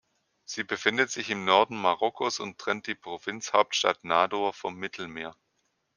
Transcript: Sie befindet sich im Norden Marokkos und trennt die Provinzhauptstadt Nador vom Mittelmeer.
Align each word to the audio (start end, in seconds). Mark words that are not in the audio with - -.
Sie 0.45 0.63
befindet 0.63 1.11
sich 1.11 1.29
im 1.29 1.45
Norden 1.45 1.79
Marokkos 1.79 2.39
und 2.39 2.57
trennt 2.57 2.87
die 2.87 2.95
Provinzhauptstadt 2.95 4.03
Nador 4.03 4.51
vom 4.51 4.75
Mittelmeer. 4.77 5.35